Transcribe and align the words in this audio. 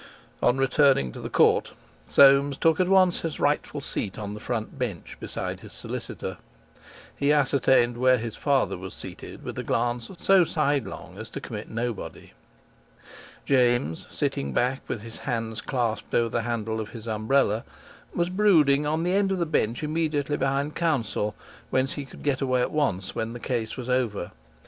On 0.41 0.57
returning 0.57 1.11
to 1.11 1.21
the 1.21 1.29
court 1.29 1.73
Soames 2.07 2.57
took 2.57 2.79
at 2.79 2.87
once 2.89 3.19
his 3.21 3.39
rightful 3.39 3.81
seat 3.81 4.17
on 4.17 4.33
the 4.33 4.39
front 4.39 4.79
bench 4.79 5.15
beside 5.19 5.59
his 5.59 5.73
solicitor. 5.73 6.39
He 7.15 7.31
ascertained 7.31 7.99
where 7.99 8.17
his 8.17 8.35
father 8.35 8.79
was 8.79 8.95
seated 8.95 9.43
with 9.43 9.59
a 9.59 9.63
glance 9.63 10.09
so 10.17 10.43
sidelong 10.43 11.19
as 11.19 11.29
to 11.29 11.39
commit 11.39 11.69
nobody. 11.69 12.31
James, 13.45 14.07
sitting 14.09 14.53
back 14.53 14.81
with 14.89 15.03
his 15.03 15.19
hands 15.19 15.61
clasped 15.61 16.15
over 16.15 16.29
the 16.29 16.41
handle 16.41 16.79
of 16.79 16.89
his 16.89 17.07
umbrella, 17.07 17.63
was 18.15 18.29
brooding 18.29 18.87
on 18.87 19.03
the 19.03 19.13
end 19.13 19.31
of 19.31 19.37
the 19.37 19.45
bench 19.45 19.83
immediately 19.83 20.35
behind 20.35 20.75
counsel, 20.75 21.35
whence 21.69 21.93
he 21.93 22.05
could 22.05 22.23
get 22.23 22.41
away 22.41 22.61
at 22.61 22.71
once 22.71 23.13
when 23.13 23.33
the 23.33 23.39
case 23.39 23.77
was 23.77 23.87
over. 23.87 24.31